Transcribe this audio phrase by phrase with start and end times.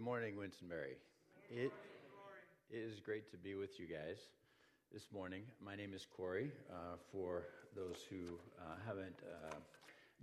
[0.00, 0.96] morning, Wintonbury.
[1.50, 1.70] It,
[2.70, 4.16] it is great to be with you guys
[4.90, 5.42] this morning.
[5.62, 6.50] My name is Corey.
[6.72, 7.42] Uh, for
[7.76, 8.16] those who
[8.58, 9.54] uh, haven't uh,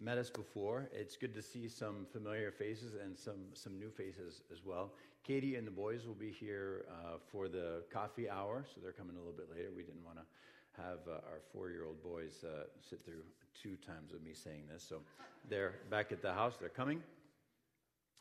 [0.01, 4.41] met us before, it's good to see some familiar faces and some, some new faces
[4.51, 4.93] as well.
[5.23, 9.15] Katie and the boys will be here uh, for the coffee hour, so they're coming
[9.15, 9.69] a little bit later.
[9.75, 13.21] We didn't want to have uh, our four year old boys uh, sit through
[13.53, 14.83] two times of me saying this.
[14.83, 15.01] So
[15.47, 17.03] they're back at the house, they're coming.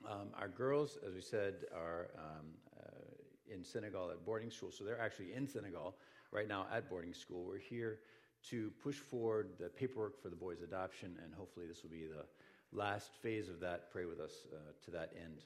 [0.05, 2.47] Um, our girls, as we said, are um,
[2.79, 5.97] uh, in Senegal at boarding school, so they're actually in Senegal
[6.33, 7.45] right now at boarding school.
[7.45, 8.01] We're here
[8.51, 12.25] to push forward the paperwork for the boys' adoption, and hopefully, this will be the
[12.77, 13.91] last phase of that.
[13.91, 15.43] Pray with us uh, to that end.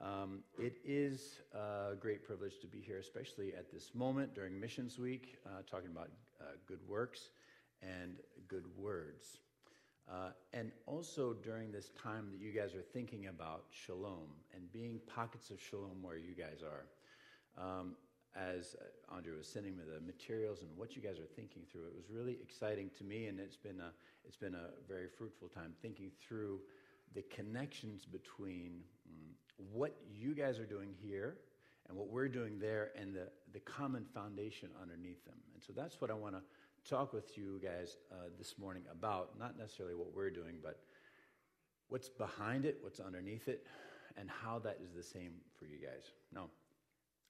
[0.00, 4.98] Um, it is a great privilege to be here, especially at this moment during Missions
[4.98, 6.08] Week, uh, talking about
[6.40, 7.30] uh, good works
[7.82, 8.16] and
[8.48, 9.40] good words.
[10.08, 15.00] Uh, and also during this time that you guys are thinking about shalom and being
[15.06, 16.86] pockets of shalom where you guys are.
[17.62, 17.94] Um,
[18.36, 18.76] as
[19.08, 22.10] Andre was sending me the materials and what you guys are thinking through, it was
[22.10, 23.92] really exciting to me, and it's been a,
[24.24, 26.60] it's been a very fruitful time thinking through
[27.14, 29.34] the connections between um,
[29.72, 31.38] what you guys are doing here
[31.88, 35.34] and what we're doing there and the, the common foundation underneath them.
[35.54, 36.42] And so that's what I want to
[36.88, 40.78] talk with you guys uh, this morning about, not necessarily what we're doing, but
[41.88, 43.66] what's behind it, what's underneath it,
[44.16, 46.12] and how that is the same for you guys.
[46.32, 46.46] Now,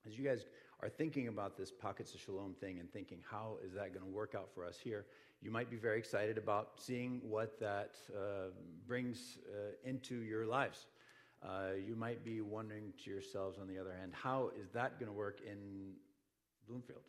[0.07, 0.47] as you guys
[0.81, 4.11] are thinking about this pockets of shalom thing and thinking, how is that going to
[4.11, 5.07] work out for us here?
[5.43, 8.51] You might be very excited about seeing what that uh,
[8.87, 10.87] brings uh, into your lives.
[11.43, 15.11] Uh, you might be wondering to yourselves, on the other hand, how is that going
[15.11, 15.93] to work in
[16.69, 17.03] Bloomfield?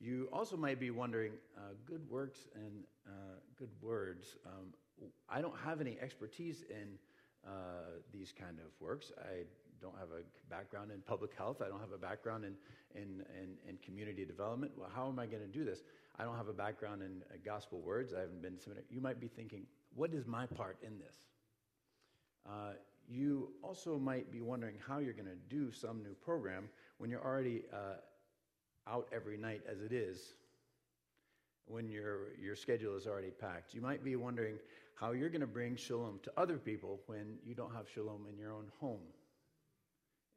[0.00, 4.36] You also might be wondering uh, good works and uh, good words.
[4.46, 4.72] Um,
[5.28, 6.98] I don't have any expertise in
[7.46, 9.12] uh, these kind of works.
[9.20, 9.44] I
[9.80, 11.62] don't have a background in public health.
[11.64, 12.54] I don't have a background in,
[12.94, 14.72] in, in, in community development.
[14.76, 15.82] Well, how am I going to do this?
[16.18, 18.12] I don't have a background in uh, gospel words.
[18.14, 18.86] I haven't been seminary.
[18.90, 21.16] You might be thinking, what is my part in this?
[22.48, 22.72] Uh,
[23.08, 26.68] you also might be wondering how you're going to do some new program
[26.98, 27.96] when you're already uh,
[28.88, 30.34] out every night as it is
[31.66, 33.74] when your, your schedule is already packed.
[33.74, 34.56] You might be wondering
[34.94, 38.36] how you're going to bring shalom to other people when you don't have shalom in
[38.36, 39.00] your own home,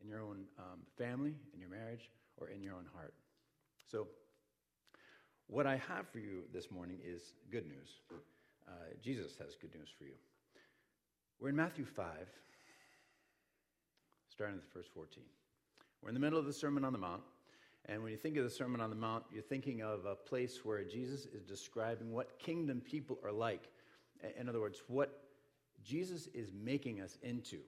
[0.01, 3.13] in your own um, family, in your marriage, or in your own heart.
[3.91, 4.07] So,
[5.47, 7.99] what I have for you this morning is good news.
[8.67, 8.71] Uh,
[9.03, 10.13] Jesus has good news for you.
[11.39, 12.05] We're in Matthew 5,
[14.29, 15.21] starting at the verse 14.
[16.01, 17.21] We're in the middle of the Sermon on the Mount.
[17.89, 20.63] And when you think of the Sermon on the Mount, you're thinking of a place
[20.63, 23.69] where Jesus is describing what kingdom people are like.
[24.39, 25.23] In other words, what
[25.83, 27.59] Jesus is making us into.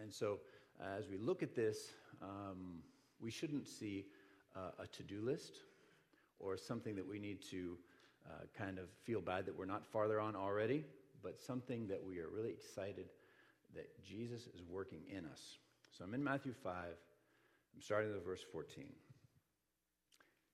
[0.00, 0.40] And so,
[0.80, 2.82] uh, as we look at this, um,
[3.20, 4.04] we shouldn't see
[4.54, 5.60] uh, a to do list
[6.38, 7.78] or something that we need to
[8.26, 10.84] uh, kind of feel bad that we're not farther on already,
[11.22, 13.06] but something that we are really excited
[13.74, 15.58] that Jesus is working in us.
[15.96, 16.74] So I'm in Matthew 5.
[16.74, 18.84] I'm starting with verse 14.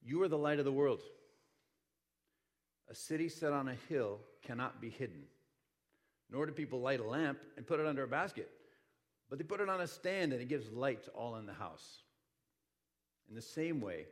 [0.02, 1.00] You are the light of the world.
[2.88, 5.22] A city set on a hill cannot be hidden.
[6.30, 8.50] Nor do people light a lamp and put it under a basket,
[9.28, 11.52] but they put it on a stand and it gives light to all in the
[11.52, 12.02] house.
[13.28, 14.06] In the same way,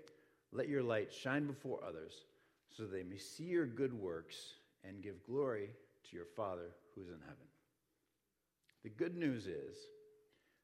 [0.52, 2.12] let your light shine before others
[2.70, 4.36] so they may see your good works
[4.84, 5.70] and give glory
[6.08, 7.36] to your Father who is in heaven.
[8.84, 9.76] The good news is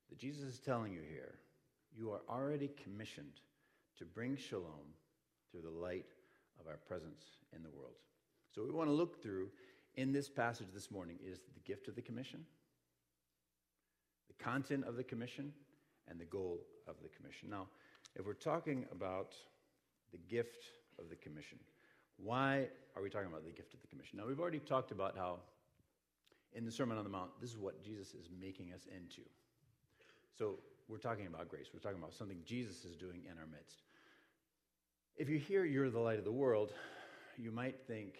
[0.08, 1.34] that Jesus is telling you here
[1.96, 3.40] you are already commissioned
[3.98, 4.94] to bring shalom
[5.54, 6.06] through the light
[6.60, 7.22] of our presence
[7.54, 7.94] in the world.
[8.52, 9.48] So, we want to look through
[9.94, 12.40] in this passage this morning is the gift of the commission,
[14.26, 15.52] the content of the commission,
[16.08, 17.48] and the goal of the commission.
[17.50, 17.68] Now,
[18.16, 19.34] if we're talking about
[20.10, 20.64] the gift
[20.98, 21.58] of the commission,
[22.16, 22.66] why
[22.96, 24.18] are we talking about the gift of the commission?
[24.18, 25.38] Now, we've already talked about how
[26.52, 29.22] in the Sermon on the Mount, this is what Jesus is making us into.
[30.36, 30.58] So,
[30.88, 31.68] we're talking about grace.
[31.72, 33.84] We're talking about something Jesus is doing in our midst.
[35.16, 36.72] If you hear you're the light of the world,
[37.38, 38.16] you might think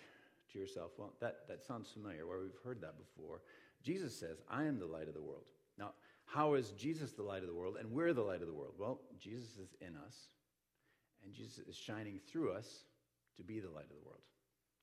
[0.53, 3.41] to yourself, well, that, that sounds familiar, where we've heard that before.
[3.83, 5.45] Jesus says, I am the light of the world.
[5.77, 5.91] Now,
[6.25, 8.75] how is Jesus the light of the world and we're the light of the world?
[8.79, 10.17] Well, Jesus is in us,
[11.25, 12.85] and Jesus is shining through us
[13.37, 14.23] to be the light of the world.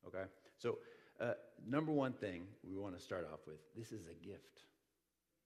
[0.08, 0.30] Okay?
[0.58, 0.80] So,
[1.20, 1.34] uh,
[1.66, 4.64] number one thing we want to start off with this is a gift.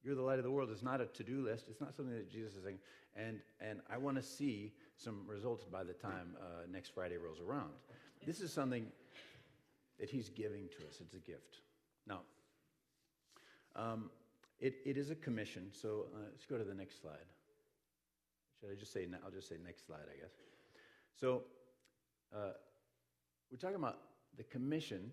[0.05, 0.69] You're the light of the world.
[0.71, 1.65] It's not a to do list.
[1.67, 2.77] It's not something that Jesus is saying.
[3.15, 7.39] And, and I want to see some results by the time uh, next Friday rolls
[7.39, 7.71] around.
[8.23, 8.85] This is something
[9.99, 11.01] that he's giving to us.
[11.01, 11.61] It's a gift.
[12.05, 12.19] Now,
[13.75, 14.11] um,
[14.59, 15.71] it, it is a commission.
[15.71, 17.25] So uh, let's go to the next slide.
[18.59, 20.33] Should I just say, I'll just say next slide, I guess.
[21.19, 21.45] So
[22.31, 22.51] uh,
[23.49, 23.97] we're talking about
[24.37, 25.11] the commission,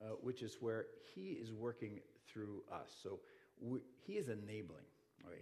[0.00, 2.96] uh, which is where he is working through us.
[3.02, 3.20] So
[3.60, 4.84] we, he is enabling.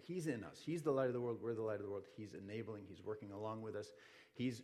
[0.02, 0.60] He's in us.
[0.64, 1.38] He's the light of the world.
[1.42, 2.04] We're the light of the world.
[2.16, 2.82] He's enabling.
[2.88, 3.90] He's working along with us.
[4.34, 4.62] He's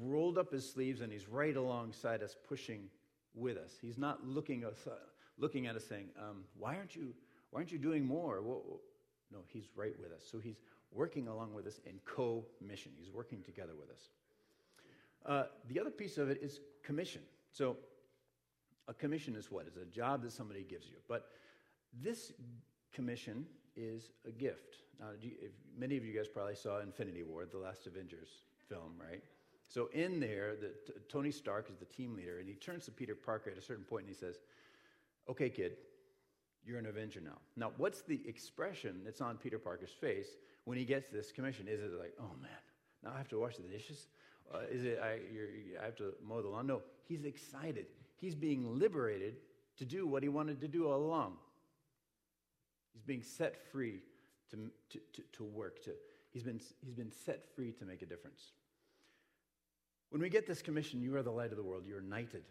[0.00, 2.88] rolled up his sleeves and he's right alongside us, pushing
[3.34, 3.72] with us.
[3.80, 4.94] He's not looking, us, uh,
[5.38, 7.14] looking at us saying, um, why, aren't you,
[7.50, 8.40] why aren't you doing more?
[9.32, 10.22] No, he's right with us.
[10.30, 10.60] So he's
[10.92, 12.92] working along with us in co mission.
[12.96, 14.10] He's working together with us.
[15.24, 17.22] Uh, the other piece of it is commission.
[17.50, 17.76] So
[18.86, 19.66] a commission is what?
[19.66, 20.96] It's a job that somebody gives you.
[21.08, 21.26] But
[21.92, 22.32] this
[22.92, 23.46] commission
[23.76, 24.76] is a gift.
[24.98, 28.28] Now, you, if, many of you guys probably saw Infinity War, the last Avengers
[28.68, 29.22] film, right?
[29.68, 32.90] So in there, the, t- Tony Stark is the team leader, and he turns to
[32.92, 34.36] Peter Parker at a certain point and he says,
[35.28, 35.72] "Okay, kid,
[36.64, 40.28] you're an Avenger now." Now, what's the expression that's on Peter Parker's face
[40.64, 41.66] when he gets this commission?
[41.68, 42.50] Is it like, "Oh man,
[43.02, 44.06] now I have to wash the dishes"?
[44.54, 45.18] Uh, is it I,
[45.82, 46.68] I have to mow the lawn?
[46.68, 47.86] No, he's excited.
[48.16, 49.34] He's being liberated
[49.78, 51.36] to do what he wanted to do all along.
[52.96, 54.00] He's being set free
[54.50, 54.56] to,
[54.88, 55.84] to, to, to work.
[55.84, 55.90] To,
[56.32, 58.52] he's, been, he's been set free to make a difference.
[60.08, 61.84] When we get this commission, you are the light of the world.
[61.86, 62.44] You're knighted.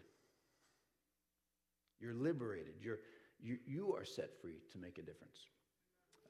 [2.00, 2.74] You're liberated.
[2.80, 3.00] You're,
[3.42, 5.38] you, you are set free to make a difference.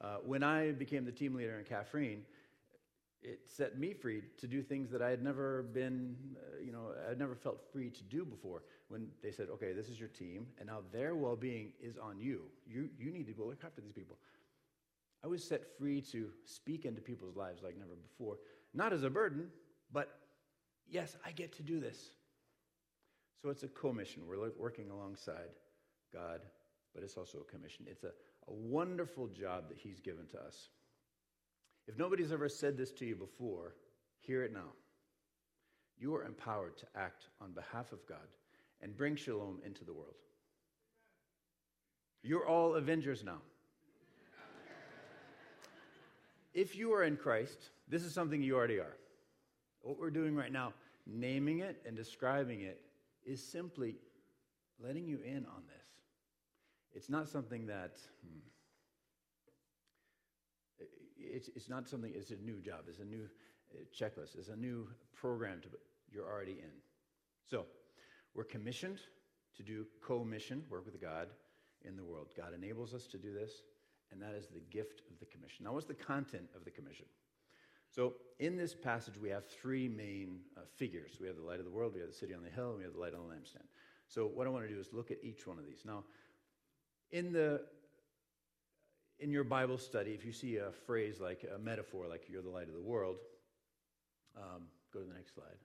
[0.01, 2.21] Uh, when I became the team leader in Kaffrine,
[3.21, 6.93] it set me free to do things that I had never been, uh, you know,
[7.05, 8.63] I had never felt free to do before.
[8.89, 12.19] When they said, okay, this is your team, and now their well being is on
[12.19, 12.43] you.
[12.65, 12.89] you.
[12.97, 14.17] You need to go look after these people.
[15.23, 18.37] I was set free to speak into people's lives like never before,
[18.73, 19.47] not as a burden,
[19.91, 20.19] but
[20.89, 22.11] yes, I get to do this.
[23.41, 24.23] So it's a commission.
[24.27, 25.49] We're working alongside
[26.13, 26.41] God,
[26.93, 27.85] but it's also a commission.
[27.89, 28.11] It's a,
[28.47, 30.69] a wonderful job that He's given to us.
[31.87, 33.75] If nobody's ever said this to you before,
[34.19, 34.73] hear it now.
[35.99, 38.27] You are empowered to act on behalf of God
[38.81, 40.15] and bring shalom into the world.
[42.23, 43.39] You're all Avengers now.
[46.53, 48.97] if you are in Christ, this is something you already are.
[49.81, 50.73] What we're doing right now,
[51.05, 52.81] naming it and describing it,
[53.25, 53.95] is simply
[54.83, 55.87] letting you in on this.
[56.93, 57.97] It's not something that.
[58.21, 58.39] Hmm,
[61.19, 63.27] it's, it's not something, it's a new job, it's a new
[63.73, 65.69] uh, checklist, it's a new program to,
[66.11, 66.71] you're already in.
[67.49, 67.65] So,
[68.35, 68.99] we're commissioned
[69.55, 71.29] to do co mission, work with God
[71.83, 72.27] in the world.
[72.35, 73.51] God enables us to do this,
[74.11, 75.65] and that is the gift of the commission.
[75.65, 77.05] Now, what's the content of the commission?
[77.89, 81.17] So, in this passage, we have three main uh, figures.
[81.19, 82.77] We have the light of the world, we have the city on the hill, and
[82.77, 83.65] we have the light on the lampstand.
[84.07, 85.81] So, what I want to do is look at each one of these.
[85.85, 86.03] Now,
[87.11, 87.61] in the
[89.19, 92.49] in your Bible study, if you see a phrase like a metaphor, like you're the
[92.49, 93.17] light of the world,
[94.37, 95.57] um, go to the next slide.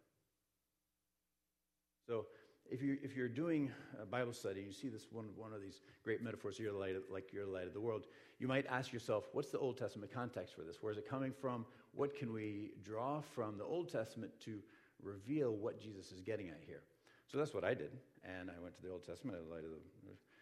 [2.07, 2.27] So,
[2.71, 3.71] if you're, if you're doing
[4.01, 6.79] a Bible study, and you see this one, one of these great metaphors, you're the
[6.79, 8.07] light of, like you're the light of the world,
[8.39, 10.79] you might ask yourself, what's the Old Testament context for this?
[10.81, 11.67] Where is it coming from?
[11.93, 14.61] What can we draw from the Old Testament to
[15.03, 16.83] reveal what Jesus is getting at here?
[17.27, 17.91] So that's what I did.
[18.25, 19.77] And I went to the Old Testament, the light of the.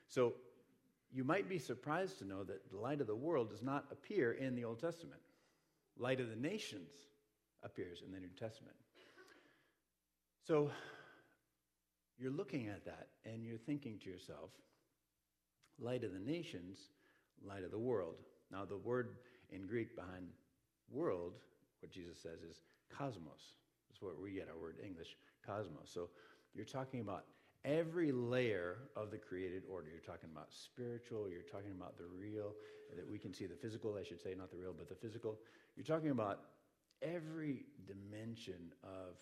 [0.07, 0.35] So
[1.13, 4.33] you might be surprised to know that the light of the world does not appear
[4.33, 5.21] in the Old Testament.
[5.99, 6.91] Light of the nations
[7.63, 8.77] appears in the New Testament.
[10.47, 10.71] So
[12.19, 14.51] you're looking at that and you're thinking to yourself,
[15.79, 16.79] light of the nations,
[17.43, 18.17] light of the world.
[18.51, 19.17] Now, the word
[19.51, 20.27] in Greek behind
[20.91, 21.35] world,
[21.81, 23.55] what Jesus says is cosmos.
[23.89, 25.91] That's where we get our word English, cosmos.
[25.93, 26.09] So
[26.55, 27.25] you're talking about
[27.65, 29.89] every layer of the created order.
[29.91, 32.53] You're talking about spiritual, you're talking about the real,
[32.97, 35.39] that we can see the physical, I should say, not the real, but the physical.
[35.77, 36.41] You're talking about
[37.03, 39.17] every dimension of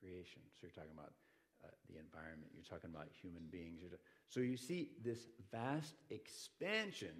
[0.00, 0.42] creation.
[0.54, 1.12] So you're talking about
[1.64, 3.80] uh, the environment, you're talking about human beings.
[4.28, 7.14] so you see this vast expansion,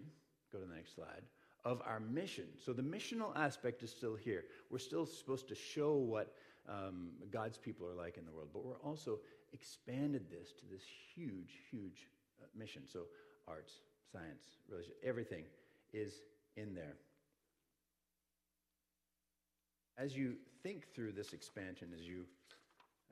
[0.52, 1.22] go to the next slide,
[1.64, 2.44] of our mission.
[2.64, 4.44] So the missional aspect is still here.
[4.70, 6.34] We're still supposed to show what
[6.68, 9.18] um, God's people are like in the world, but we're also
[9.52, 10.82] expanded this to this
[11.14, 12.08] huge, huge
[12.40, 12.82] uh, mission.
[12.86, 13.00] So,
[13.46, 13.72] arts,
[14.12, 15.44] science, religion, everything
[15.92, 16.12] is
[16.56, 16.96] in there.
[19.96, 22.24] As you think through this expansion, as you,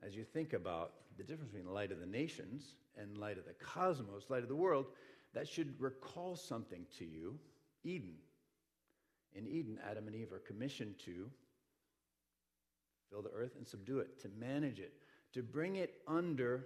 [0.05, 3.53] as you think about the difference between light of the nations and light of the
[3.53, 4.85] cosmos, light of the world,
[5.33, 7.37] that should recall something to you
[7.83, 8.15] Eden.
[9.33, 11.29] In Eden, Adam and Eve are commissioned to
[13.09, 14.93] fill the earth and subdue it, to manage it,
[15.33, 16.65] to bring it under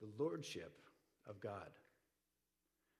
[0.00, 0.72] the lordship
[1.28, 1.70] of God.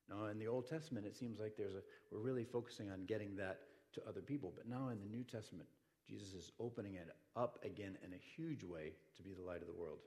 [0.09, 3.37] Now, in the Old Testament, it seems like there's a, we're really focusing on getting
[3.37, 3.61] that
[3.95, 4.52] to other people.
[4.57, 5.69] But now in the New Testament,
[6.09, 9.67] Jesus is opening it up again in a huge way to be the light of
[9.67, 9.99] the world.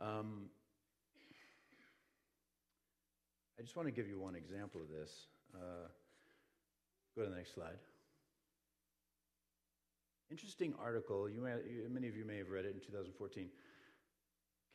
[0.00, 0.50] Um,
[3.58, 5.10] I just want to give you one example of this.
[5.54, 5.88] Uh,
[7.14, 7.78] go to the next slide.
[10.30, 11.28] Interesting article.
[11.28, 11.54] You may,
[11.88, 13.48] many of you may have read it in 2014.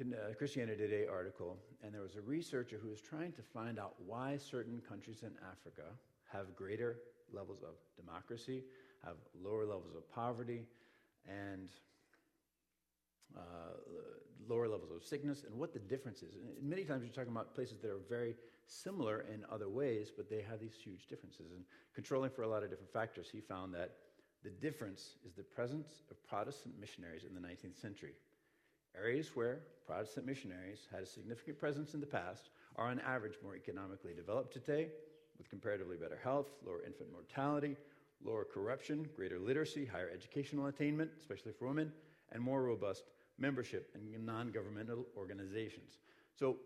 [0.02, 3.94] Uh, Christianity Today article, and there was a researcher who was trying to find out
[4.04, 5.84] why certain countries in Africa
[6.32, 6.98] have greater
[7.32, 8.64] levels of democracy,
[9.06, 10.66] have lower levels of poverty,
[11.28, 11.70] and
[13.38, 13.42] uh,
[14.48, 16.34] lower levels of sickness, and what the difference is.
[16.34, 20.30] And many times you're talking about places that are very similar in other ways, but
[20.30, 21.52] they have these huge differences.
[21.54, 23.92] And controlling for a lot of different factors, he found that
[24.44, 28.14] the difference is the presence of Protestant missionaries in the 19th century.
[28.98, 33.56] Areas where Protestant missionaries had a significant presence in the past are on average more
[33.56, 34.88] economically developed today,
[35.38, 37.76] with comparatively better health, lower infant mortality,
[38.24, 41.92] lower corruption, greater literacy, higher educational attainment, especially for women,
[42.32, 43.04] and more robust
[43.38, 46.00] membership in non governmental organizations.
[46.38, 46.58] So,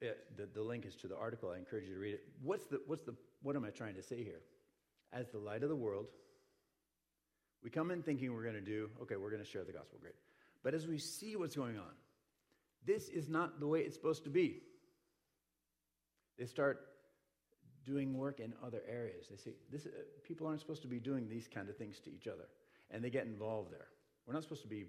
[0.00, 1.50] it, the, the link is to the article.
[1.54, 2.24] I encourage you to read it.
[2.42, 4.40] What's the, what's the, what am I trying to say here?
[5.12, 6.06] As the light of the world,
[7.62, 9.98] we come in thinking we're going to do, okay, we're going to share the gospel,
[10.00, 10.14] great.
[10.62, 11.92] But as we see what's going on,
[12.86, 14.62] this is not the way it's supposed to be.
[16.38, 16.86] They start
[17.84, 19.26] doing work in other areas.
[19.30, 19.90] They say, this, uh,
[20.24, 22.48] people aren't supposed to be doing these kind of things to each other.
[22.90, 23.88] And they get involved there.
[24.26, 24.84] We're not supposed to be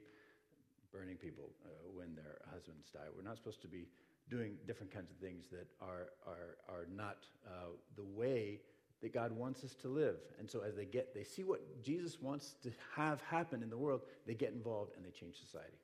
[0.91, 3.07] burning people uh, when their husbands die.
[3.15, 3.87] We're not supposed to be
[4.29, 8.59] doing different kinds of things that are, are, are not uh, the way
[9.01, 10.17] that God wants us to live.
[10.39, 13.77] And so as they get, they see what Jesus wants to have happen in the
[13.77, 15.79] world, they get involved and they change society.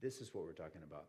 [0.00, 1.06] This is what we're talking about.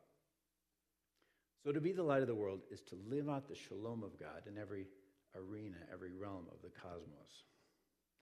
[1.63, 4.17] So to be the light of the world is to live out the shalom of
[4.19, 4.87] God in every
[5.35, 7.45] arena, every realm of the cosmos.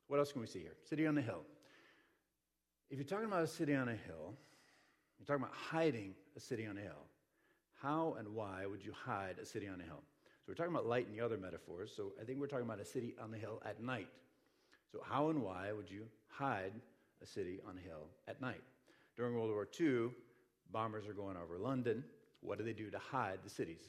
[0.07, 0.75] What else can we see here?
[0.87, 1.43] City on the hill.
[2.89, 4.35] If you're talking about a city on a hill,
[5.17, 7.05] you're talking about hiding a city on a hill.
[7.81, 10.03] How and why would you hide a city on a hill?
[10.41, 11.91] So we're talking about light in the other metaphors.
[11.95, 14.07] So I think we're talking about a city on the hill at night.
[14.91, 16.73] So how and why would you hide
[17.21, 18.61] a city on a hill at night?
[19.15, 20.09] During World War II,
[20.71, 22.03] bombers are going over London.
[22.41, 23.81] What do they do to hide the cities?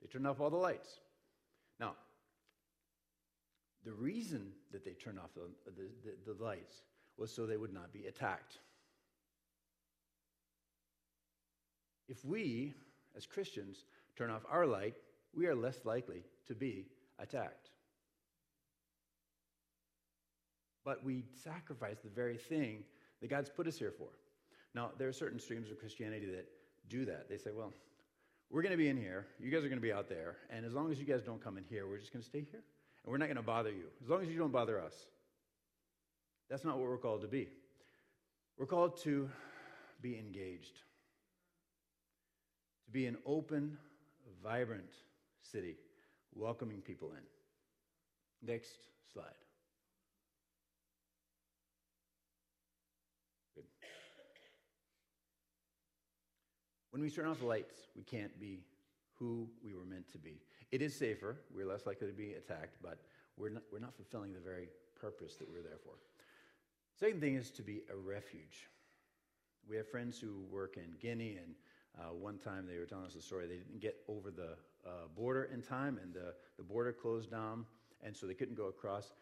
[0.00, 1.00] They turn off all the lights.
[1.78, 1.92] Now,
[3.84, 5.88] the reason that they turned off the, the,
[6.26, 6.82] the, the lights
[7.18, 8.58] was so they would not be attacked.
[12.08, 12.74] If we,
[13.16, 13.84] as Christians,
[14.16, 14.94] turn off our light,
[15.34, 16.86] we are less likely to be
[17.18, 17.70] attacked.
[20.84, 22.84] But we sacrifice the very thing
[23.20, 24.08] that God's put us here for.
[24.74, 26.46] Now, there are certain streams of Christianity that
[26.88, 27.28] do that.
[27.28, 27.72] They say, well,
[28.50, 30.64] we're going to be in here, you guys are going to be out there, and
[30.64, 32.62] as long as you guys don't come in here, we're just going to stay here.
[33.04, 34.94] And we're not going to bother you, as long as you don't bother us.
[36.48, 37.48] That's not what we're called to be.
[38.58, 39.30] We're called to
[40.02, 40.74] be engaged,
[42.86, 43.78] to be an open,
[44.42, 44.90] vibrant,
[45.42, 45.76] city,
[46.34, 48.48] welcoming people in.
[48.48, 48.70] Next
[49.12, 49.26] slide.
[53.54, 53.64] Good.
[56.90, 58.60] When we turn off the lights, we can't be
[59.18, 60.40] who we were meant to be.
[60.72, 62.98] It is safer, we're less likely to be attacked, but
[63.36, 64.68] we're not, we're not fulfilling the very
[64.98, 65.94] purpose that we're there for.
[66.98, 68.68] Second thing is to be a refuge.
[69.68, 71.54] We have friends who work in Guinea, and
[71.98, 73.46] uh, one time they were telling us a story.
[73.46, 74.56] They didn't get over the
[74.86, 77.66] uh, border in time, and the, the border closed down,
[78.02, 79.12] and so they couldn't go across.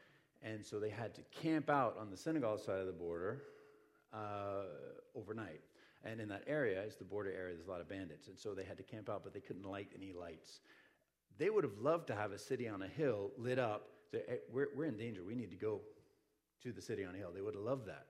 [0.42, 3.42] And so they had to camp out on the Senegal side of the border
[4.12, 4.64] uh,
[5.16, 5.60] overnight.
[6.04, 8.28] And in that area, it's the border area, there's a lot of bandits.
[8.28, 10.60] And so they had to camp out, but they couldn't light any lights.
[11.38, 13.88] They would have loved to have a city on a hill lit up.
[14.12, 15.22] Hey, we're, we're in danger.
[15.26, 15.80] We need to go
[16.62, 17.30] to the city on a hill.
[17.34, 18.06] They would have loved that.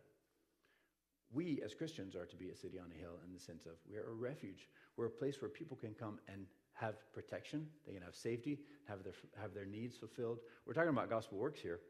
[1.33, 3.73] We, as Christians, are to be a city on a hill in the sense of
[3.91, 4.69] we're a refuge.
[4.97, 9.03] We're a place where people can come and have protection, they can have safety, have
[9.03, 10.39] their, have their needs fulfilled.
[10.65, 11.81] We're talking about gospel works here.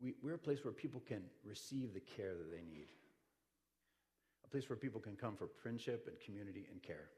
[0.00, 2.88] We, we're a place where people can receive the care that they need,
[4.44, 7.08] a place where people can come for friendship and community and care.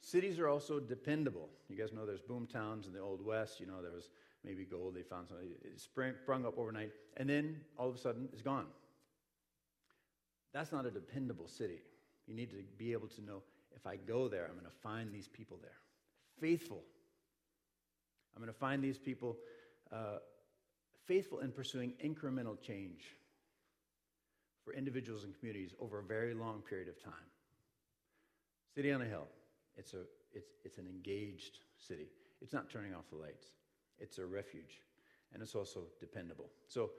[0.00, 1.48] Cities are also dependable.
[1.68, 3.60] You guys know there's boom towns in the Old West.
[3.60, 4.08] You know, there was
[4.44, 8.28] maybe gold, they found something, it sprung up overnight, and then all of a sudden
[8.32, 8.66] it's gone.
[10.52, 11.80] That's not a dependable city.
[12.26, 13.42] You need to be able to know
[13.74, 15.76] if I go there, I'm going to find these people there.
[16.40, 16.82] Faithful.
[18.34, 19.36] I'm going to find these people
[19.92, 20.18] uh,
[21.06, 23.16] faithful in pursuing incremental change
[24.64, 27.12] for individuals and communities over a very long period of time.
[28.74, 29.26] City on a hill.
[29.76, 30.02] It's a,
[30.32, 32.08] it's, it's an engaged city.
[32.40, 33.46] It's not turning off the lights,
[33.98, 34.82] it's a refuge,
[35.32, 36.50] and it's also dependable.
[36.68, 36.90] So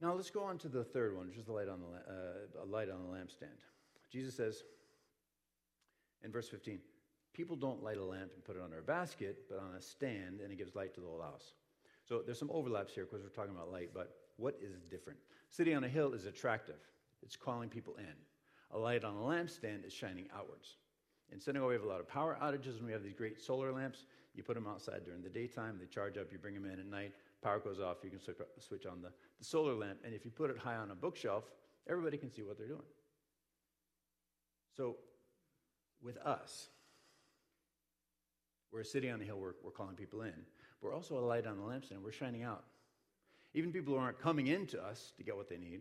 [0.00, 2.64] now let's go on to the third one, which is the light on the, uh,
[2.64, 3.58] a light on the lampstand.
[4.10, 4.64] Jesus says
[6.24, 6.78] in verse 15,
[7.34, 10.40] people don't light a lamp and put it on their basket, but on a stand,
[10.40, 11.52] and it gives light to the whole house.
[12.08, 15.18] So there's some overlaps here because we're talking about light, but what is different?
[15.50, 16.80] City on a hill is attractive.
[17.22, 18.14] It's calling people in.
[18.72, 20.76] A light on a lampstand is shining outwards.
[21.32, 23.72] In Senegal, we have a lot of power outages, and we have these great solar
[23.72, 24.04] lamps.
[24.34, 26.86] You put them outside during the daytime, they charge up, you bring them in at
[26.86, 30.30] night, power goes off, you can switch on the, the solar lamp, and if you
[30.30, 31.44] put it high on a bookshelf,
[31.88, 32.80] everybody can see what they're doing.
[34.76, 34.96] So,
[36.02, 36.68] with us,
[38.72, 40.34] we're a city on the hill, we're, we're calling people in.
[40.80, 42.64] We're also a light on the lampstand, we're shining out.
[43.52, 45.80] Even people who aren't coming into us to get what they need,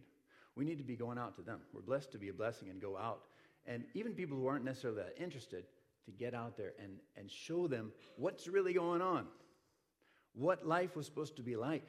[0.56, 1.60] we need to be going out to them.
[1.72, 3.22] We're blessed to be a blessing and go out.
[3.66, 5.66] And even people who aren't necessarily that interested,
[6.10, 9.28] to get out there and, and show them what's really going on,
[10.34, 11.86] what life was supposed to be like,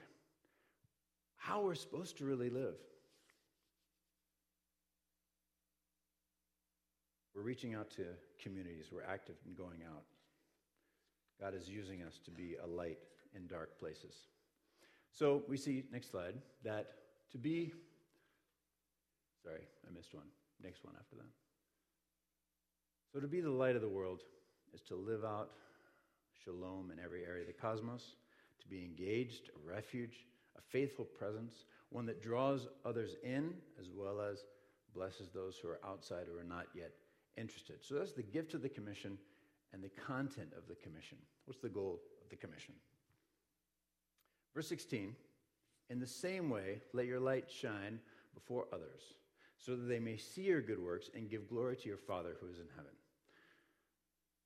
[1.36, 2.74] how we're supposed to really live.
[7.34, 8.04] We're reaching out to
[8.42, 10.02] communities, we're active in going out.
[11.40, 12.98] God is using us to be a light
[13.34, 14.14] in dark places.
[15.12, 16.92] So we see, next slide, that
[17.32, 17.72] to be,
[19.42, 20.26] sorry, I missed one.
[20.62, 21.30] Next one after that.
[23.12, 24.20] So, to be the light of the world
[24.72, 25.50] is to live out
[26.44, 28.14] shalom in every area of the cosmos,
[28.60, 30.26] to be engaged, a refuge,
[30.56, 34.44] a faithful presence, one that draws others in as well as
[34.94, 36.92] blesses those who are outside who are not yet
[37.36, 37.76] interested.
[37.82, 39.18] So, that's the gift of the commission
[39.72, 41.18] and the content of the commission.
[41.44, 42.74] What's the goal of the commission?
[44.54, 45.14] Verse 16
[45.90, 48.00] In the same way, let your light shine
[48.34, 49.14] before others,
[49.58, 52.48] so that they may see your good works and give glory to your Father who
[52.48, 52.92] is in heaven.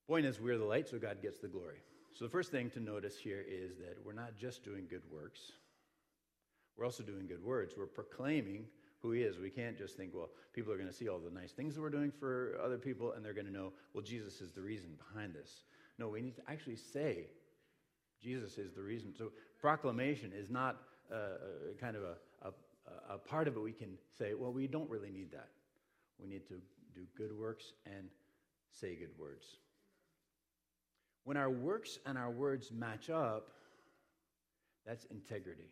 [0.06, 1.78] Point is, we're the light, so God gets the glory.
[2.14, 5.40] So the first thing to notice here is that we're not just doing good works,
[6.76, 7.74] we're also doing good words.
[7.76, 8.66] We're proclaiming
[9.00, 9.38] who He is.
[9.38, 11.80] We can't just think, well, people are going to see all the nice things that
[11.80, 14.90] we're doing for other people, and they're going to know, well, Jesus is the reason
[14.96, 15.62] behind this.
[15.98, 17.26] No, we need to actually say,
[18.22, 19.12] Jesus is the reason.
[19.16, 20.80] So proclamation is not
[21.12, 21.28] uh, uh
[21.80, 25.10] kind of a, a, a part of it we can say, well, we don't really
[25.10, 25.50] need that.
[26.20, 26.54] We need to
[26.94, 28.08] do good works and
[28.70, 29.44] say good words.
[31.24, 33.48] When our works and our words match up,
[34.86, 35.70] that's integrity.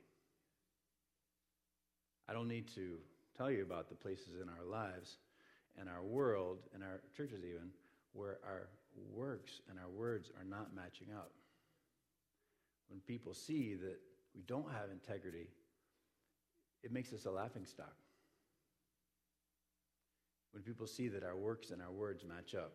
[2.28, 2.96] I don't need to
[3.36, 5.18] tell you about the places in our lives
[5.78, 7.70] and our world and our churches, even,
[8.12, 8.68] where our
[9.14, 11.32] works and our words are not matching up.
[12.88, 13.98] When people see that
[14.34, 15.48] we don't have integrity,
[16.82, 17.94] it makes us a laughing stock.
[20.52, 22.72] When people see that our works and our words match up,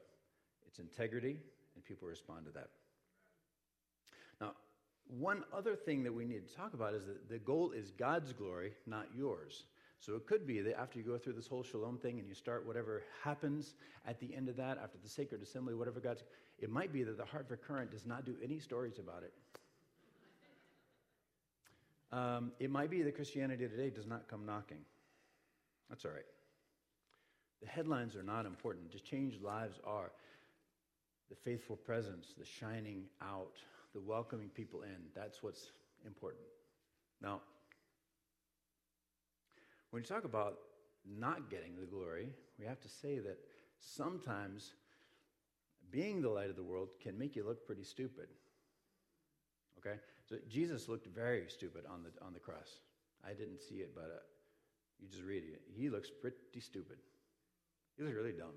[0.68, 1.38] it's integrity,
[1.78, 2.70] and people respond to that.
[4.42, 4.54] Now,
[5.08, 8.34] one other thing that we need to talk about is that the goal is God's
[8.34, 9.66] glory, not yours.
[10.00, 12.34] So it could be that after you go through this whole shalom thing and you
[12.34, 13.76] start whatever happens
[14.08, 16.24] at the end of that, after the sacred assembly, whatever God's,
[16.60, 19.34] it might be that the Hartford Courant does not do any stories about it.
[22.12, 24.80] Um, it might be that Christianity today does not come knocking.
[25.90, 26.26] That's all right.
[27.62, 28.92] The headlines are not important.
[28.92, 30.12] Just changed lives are
[31.30, 33.58] the faithful presence, the shining out,
[33.94, 34.98] the welcoming people in.
[35.16, 35.72] That's what's
[36.06, 36.44] important.
[37.22, 37.42] Now,
[39.92, 40.58] when you talk about
[41.06, 43.38] not getting the glory, we have to say that
[43.80, 44.74] sometimes
[45.92, 48.28] being the light of the world can make you look pretty stupid.
[49.80, 49.98] Okay?
[50.26, 52.80] So Jesus looked very stupid on the, on the cross.
[53.26, 54.20] I didn't see it, but uh,
[55.00, 55.62] you just read it.
[55.74, 56.98] He looks pretty stupid.
[57.96, 58.54] He looks really dumb.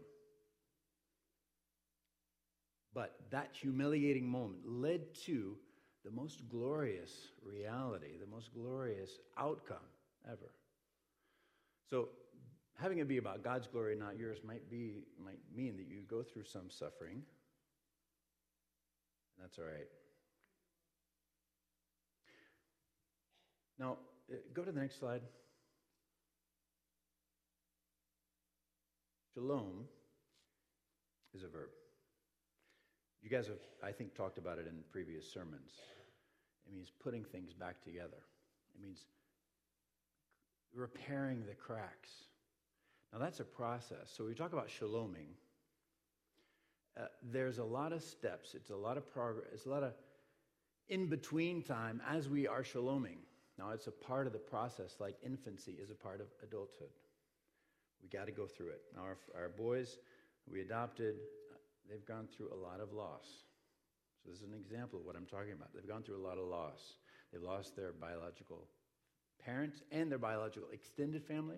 [2.94, 5.56] But that humiliating moment led to
[6.04, 9.76] the most glorious reality, the most glorious outcome
[10.26, 10.52] ever.
[11.88, 12.08] So,
[12.76, 16.22] having it be about God's glory, not yours, might be might mean that you go
[16.22, 17.22] through some suffering.
[19.40, 19.88] That's all right.
[23.78, 23.96] Now,
[24.30, 25.22] uh, go to the next slide.
[29.34, 29.84] Shalom
[31.34, 31.70] is a verb.
[33.30, 35.70] You guys have, I think, talked about it in previous sermons.
[36.66, 38.18] It means putting things back together,
[38.74, 39.04] it means
[40.74, 42.10] repairing the cracks.
[43.12, 44.12] Now, that's a process.
[44.16, 45.28] So, we talk about shaloming.
[46.98, 49.92] Uh, there's a lot of steps, it's a lot of progress, it's a lot of
[50.88, 53.18] in between time as we are shaloming.
[53.58, 56.90] Now, it's a part of the process, like infancy is a part of adulthood.
[58.02, 58.80] We got to go through it.
[58.96, 59.98] Now, our, our boys
[60.50, 61.14] we adopted,
[61.90, 63.26] they've gone through a lot of loss.
[64.22, 65.74] So, this is an example of what I'm talking about.
[65.74, 66.96] They've gone through a lot of loss.
[67.32, 68.68] They've lost their biological
[69.44, 71.56] parents and their biological extended family.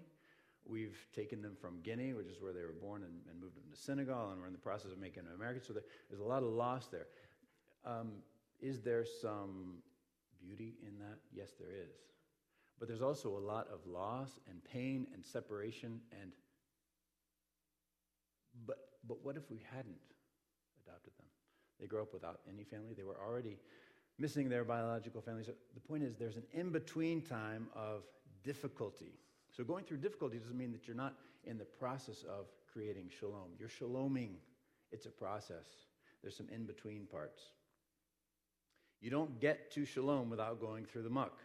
[0.64, 3.64] We've taken them from Guinea, which is where they were born, and, and moved them
[3.70, 5.62] to Senegal, and we're in the process of making them American.
[5.62, 5.74] So,
[6.08, 7.06] there's a lot of loss there.
[7.84, 8.12] Um,
[8.60, 9.82] is there some
[10.40, 11.18] beauty in that?
[11.34, 11.90] Yes, there is.
[12.78, 16.32] But there's also a lot of loss and pain and separation and
[18.66, 20.11] but but what if we hadn't
[20.86, 21.26] adopted them?
[21.80, 22.94] They grow up without any family.
[22.94, 23.58] They were already
[24.18, 25.44] missing their biological family.
[25.44, 28.02] So the point is there's an in-between time of
[28.44, 29.18] difficulty.
[29.50, 31.14] So going through difficulty doesn't mean that you're not
[31.44, 33.50] in the process of creating shalom.
[33.58, 34.34] You're shaloming.
[34.92, 35.66] It's a process.
[36.22, 37.42] There's some in-between parts.
[39.00, 41.40] You don't get to shalom without going through the muck.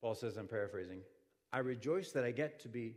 [0.00, 1.00] Paul says, I'm paraphrasing,
[1.52, 2.96] I rejoice that I get to be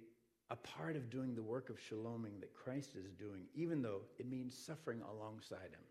[0.49, 4.29] a part of doing the work of shaloming that Christ is doing, even though it
[4.29, 5.83] means suffering alongside him.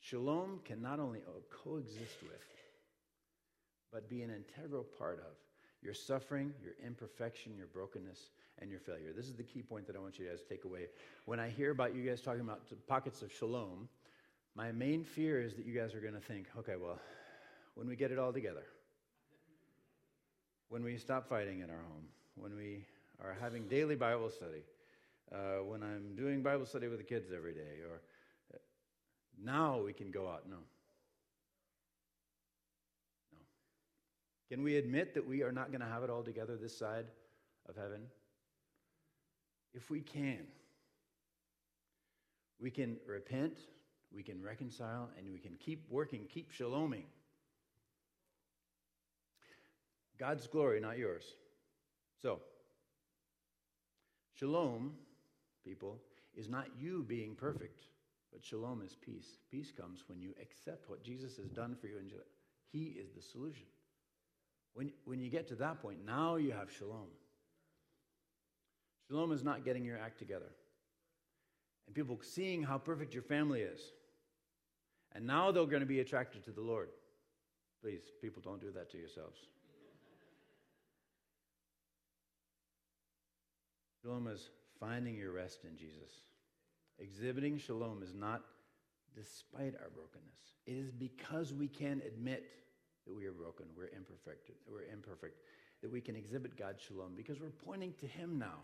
[0.00, 1.20] Shalom can not only
[1.50, 2.46] coexist with,
[3.92, 5.36] but be an integral part of
[5.82, 9.12] your suffering, your imperfection, your brokenness, and your failure.
[9.14, 10.86] This is the key point that I want you guys to take away.
[11.24, 13.88] When I hear about you guys talking about pockets of shalom,
[14.54, 16.98] my main fear is that you guys are going to think, okay, well,
[17.74, 18.64] when we get it all together,
[20.68, 22.06] when we stop fighting in our home,
[22.40, 22.84] when we
[23.22, 24.62] are having daily Bible study,
[25.32, 28.00] uh, when I'm doing Bible study with the kids every day, or
[28.54, 28.58] uh,
[29.42, 30.44] now we can go out.
[30.48, 30.56] No.
[33.32, 33.38] No.
[34.50, 37.06] Can we admit that we are not going to have it all together this side
[37.68, 38.02] of heaven?
[39.74, 40.46] If we can,
[42.60, 43.58] we can repent,
[44.14, 47.04] we can reconcile, and we can keep working, keep shaloming.
[50.18, 51.24] God's glory, not yours.
[52.20, 52.40] So,
[54.34, 54.92] shalom,
[55.64, 56.00] people,
[56.36, 57.82] is not you being perfect,
[58.32, 59.38] but shalom is peace.
[59.50, 62.10] Peace comes when you accept what Jesus has done for you, and
[62.72, 63.66] He is the solution.
[64.74, 67.08] When, when you get to that point, now you have shalom.
[69.08, 70.50] Shalom is not getting your act together.
[71.86, 73.80] And people seeing how perfect your family is.
[75.14, 76.90] And now they're going to be attracted to the Lord.
[77.80, 79.38] Please, people, don't do that to yourselves.
[84.02, 86.12] Shalom is finding your rest in Jesus.
[87.00, 88.42] Exhibiting shalom is not
[89.16, 90.54] despite our brokenness.
[90.66, 92.44] It is because we can admit
[93.06, 95.40] that we are broken, we're imperfect, we're imperfect,
[95.82, 98.60] that we can exhibit God's shalom because we're pointing to Him now.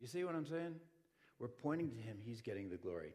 [0.00, 0.76] You see what I'm saying?
[1.38, 3.12] We're pointing to Him, He's getting the glory.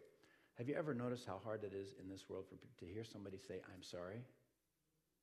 [0.60, 3.38] Have you ever noticed how hard it is in this world for to hear somebody
[3.38, 4.22] say, I'm sorry?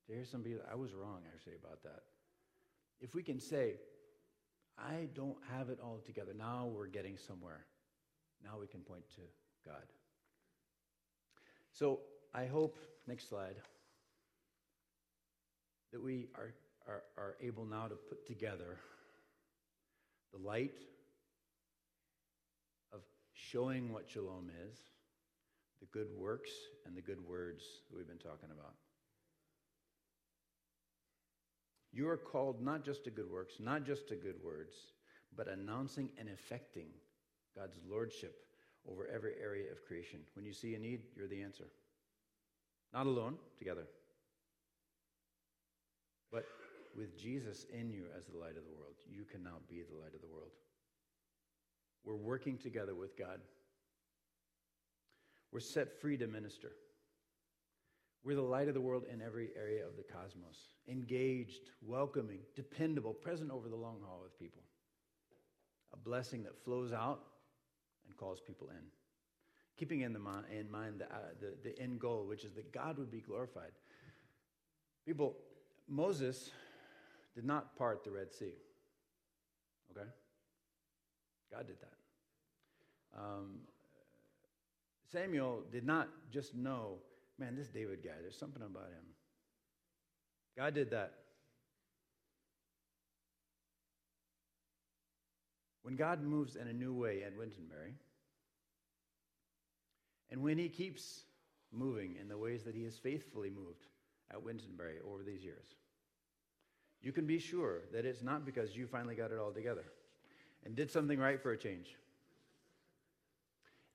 [0.07, 2.01] To hear somebody, I was wrong, actually, about that.
[2.99, 3.75] If we can say,
[4.77, 6.33] I don't have it all together.
[6.37, 7.65] Now we're getting somewhere.
[8.43, 9.21] Now we can point to
[9.69, 9.83] God.
[11.71, 11.99] So
[12.33, 13.55] I hope, next slide,
[15.91, 16.53] that we are,
[16.87, 18.77] are, are able now to put together
[20.33, 20.75] the light
[22.91, 23.01] of
[23.33, 24.77] showing what shalom is,
[25.79, 26.51] the good works,
[26.85, 28.73] and the good words that we've been talking about.
[31.93, 34.73] You are called not just to good works, not just to good words,
[35.37, 36.87] but announcing and effecting
[37.55, 38.35] God's lordship
[38.89, 40.19] over every area of creation.
[40.33, 41.67] When you see a need, you're the answer.
[42.93, 43.85] Not alone, together.
[46.31, 46.45] But
[46.97, 49.95] with Jesus in you as the light of the world, you can now be the
[49.95, 50.51] light of the world.
[52.03, 53.39] We're working together with God.
[55.51, 56.71] We're set free to minister.
[58.23, 63.13] We're the light of the world in every area of the cosmos, engaged, welcoming, dependable,
[63.13, 64.63] present over the long haul with people.
[65.93, 67.21] A blessing that flows out
[68.07, 68.85] and calls people in.
[69.77, 70.19] Keeping in, the,
[70.57, 73.71] in mind the, uh, the, the end goal, which is that God would be glorified.
[75.05, 75.35] People,
[75.89, 76.51] Moses
[77.35, 78.53] did not part the Red Sea.
[79.91, 80.07] Okay?
[81.51, 83.19] God did that.
[83.19, 83.59] Um,
[85.11, 86.99] Samuel did not just know
[87.39, 89.05] man, this David guy, there's something about him.
[90.57, 91.13] God did that.
[95.81, 97.93] When God moves in a new way at Wintonbury,
[100.31, 101.23] and when he keeps
[101.71, 103.87] moving in the ways that he has faithfully moved
[104.31, 105.75] at Wintonbury over these years,
[107.01, 109.83] you can be sure that it's not because you finally got it all together
[110.65, 111.97] and did something right for a change.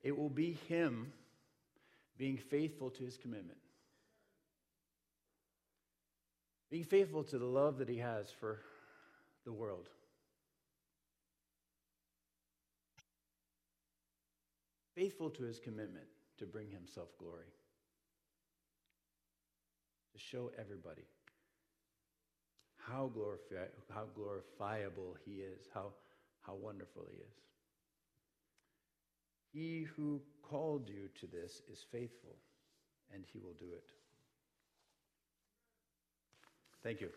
[0.03, 1.11] It will be him
[2.19, 3.57] being faithful to his commitment,
[6.69, 8.59] being faithful to the love that he has for
[9.45, 9.89] the world.
[14.99, 16.05] faithful to his commitment
[16.37, 17.53] to bring himself glory,
[20.11, 21.03] to show everybody
[22.75, 25.93] how, glorifi- how glorifiable he is, how,
[26.41, 27.48] how wonderful he is.
[29.51, 32.35] He who called you to this is faithful,
[33.13, 33.91] and he will do it.
[36.83, 37.09] Thank you.